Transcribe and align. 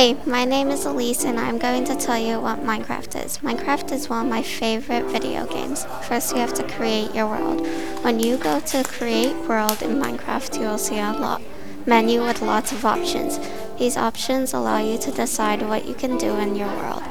Hey, 0.00 0.16
my 0.24 0.46
name 0.46 0.70
is 0.70 0.86
Elise, 0.86 1.26
and 1.26 1.38
I'm 1.38 1.58
going 1.58 1.84
to 1.84 1.94
tell 1.94 2.18
you 2.18 2.40
what 2.40 2.60
Minecraft 2.60 3.22
is. 3.22 3.36
Minecraft 3.40 3.92
is 3.92 4.08
one 4.08 4.24
of 4.24 4.30
my 4.30 4.42
favorite 4.42 5.04
video 5.04 5.44
games. 5.46 5.84
First, 6.08 6.32
you 6.32 6.38
have 6.38 6.54
to 6.54 6.66
create 6.66 7.14
your 7.14 7.26
world. 7.26 7.66
When 8.02 8.18
you 8.18 8.38
go 8.38 8.60
to 8.60 8.82
create 8.82 9.36
world 9.46 9.82
in 9.82 10.00
Minecraft, 10.00 10.54
you 10.54 10.62
will 10.68 10.78
see 10.78 10.98
a 10.98 11.12
lot 11.12 11.42
menu 11.84 12.22
with 12.22 12.40
lots 12.40 12.72
of 12.72 12.86
options. 12.86 13.38
These 13.78 13.98
options 13.98 14.54
allow 14.54 14.78
you 14.78 14.96
to 14.96 15.10
decide 15.10 15.60
what 15.68 15.84
you 15.84 15.92
can 15.92 16.16
do 16.16 16.34
in 16.36 16.56
your 16.56 16.74
world. 16.78 17.02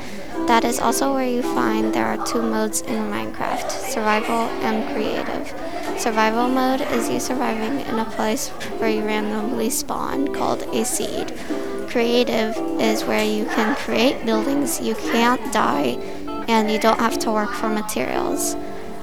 That 0.47 0.63
is 0.63 0.79
also 0.79 1.13
where 1.13 1.29
you 1.29 1.43
find 1.43 1.93
there 1.93 2.07
are 2.07 2.25
two 2.25 2.41
modes 2.41 2.81
in 2.81 3.11
Minecraft 3.11 3.69
survival 3.69 4.49
and 4.65 4.91
creative. 4.95 5.47
Survival 6.01 6.49
mode 6.49 6.81
is 6.81 7.07
you 7.07 7.19
surviving 7.19 7.81
in 7.81 7.99
a 7.99 8.05
place 8.05 8.47
where 8.79 8.89
you 8.89 9.03
randomly 9.03 9.69
spawn, 9.69 10.33
called 10.33 10.63
a 10.73 10.83
seed. 10.83 11.37
Creative 11.89 12.55
is 12.79 13.03
where 13.03 13.23
you 13.23 13.45
can 13.45 13.75
create 13.75 14.23
buildings 14.23 14.79
you 14.79 14.93
can't 14.93 15.51
die 15.51 15.97
and 16.47 16.69
you 16.69 16.77
don't 16.79 16.99
have 16.99 17.17
to 17.17 17.31
work 17.31 17.51
for 17.51 17.67
materials. 17.67 18.55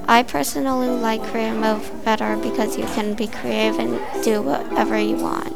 I 0.06 0.22
personally 0.22 0.86
like 0.86 1.20
creative 1.24 1.58
mode 1.58 2.04
better 2.04 2.36
because 2.36 2.78
you 2.78 2.84
can 2.84 3.14
be 3.14 3.26
creative 3.26 3.80
and 3.80 4.24
do 4.24 4.40
whatever 4.40 4.96
you 4.96 5.16
want. 5.16 5.52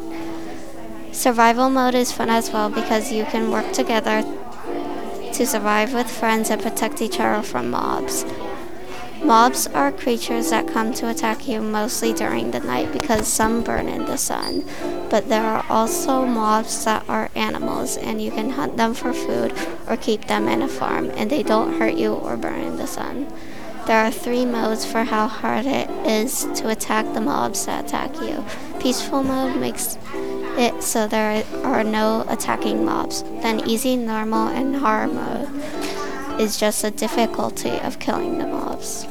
Survival 1.14 1.70
mode 1.70 1.94
is 1.94 2.10
fun 2.10 2.30
as 2.30 2.50
well 2.50 2.68
because 2.68 3.12
you 3.12 3.24
can 3.26 3.52
work 3.52 3.72
together 3.72 4.22
to 5.32 5.46
survive 5.46 5.94
with 5.94 6.10
friends 6.10 6.50
and 6.50 6.60
protect 6.60 7.00
each 7.00 7.20
other 7.20 7.46
from 7.46 7.70
mobs. 7.70 8.24
Mobs 9.22 9.68
are 9.68 9.92
creatures 9.92 10.50
that 10.50 10.66
come 10.66 10.92
to 10.94 11.08
attack 11.08 11.46
you 11.46 11.60
mostly 11.60 12.12
during 12.12 12.50
the 12.50 12.60
night 12.60 12.90
because 12.92 13.28
some 13.28 13.62
burn 13.62 13.88
in 13.88 14.06
the 14.06 14.16
sun. 14.16 14.64
But 15.10 15.28
there 15.28 15.42
are 15.42 15.64
also 15.68 16.24
mobs 16.24 16.84
that 16.84 17.08
are 17.08 17.30
animals 17.34 17.96
and 17.96 18.22
you 18.22 18.30
can 18.30 18.50
hunt 18.50 18.76
them 18.76 18.94
for 18.94 19.12
food 19.12 19.52
or 19.88 19.96
keep 19.96 20.26
them 20.26 20.46
in 20.46 20.62
a 20.62 20.68
farm 20.68 21.10
and 21.16 21.28
they 21.28 21.42
don't 21.42 21.78
hurt 21.78 21.94
you 21.94 22.14
or 22.14 22.36
burn 22.36 22.60
in 22.60 22.76
the 22.76 22.86
sun. 22.86 23.26
There 23.86 23.98
are 23.98 24.10
three 24.12 24.44
modes 24.44 24.84
for 24.84 25.02
how 25.02 25.26
hard 25.26 25.66
it 25.66 25.90
is 26.06 26.44
to 26.54 26.68
attack 26.68 27.12
the 27.12 27.20
mobs 27.20 27.66
that 27.66 27.86
attack 27.86 28.14
you. 28.20 28.44
Peaceful 28.78 29.24
mode 29.24 29.56
makes 29.56 29.98
it 30.56 30.82
so 30.82 31.08
there 31.08 31.44
are 31.64 31.82
no 31.82 32.24
attacking 32.28 32.84
mobs. 32.84 33.22
Then 33.42 33.68
easy, 33.68 33.96
normal, 33.96 34.48
and 34.48 34.76
hard 34.76 35.12
mode 35.12 35.48
is 36.40 36.56
just 36.56 36.82
the 36.82 36.90
difficulty 36.90 37.80
of 37.80 37.98
killing 37.98 38.38
the 38.38 38.46
mobs. 38.46 39.06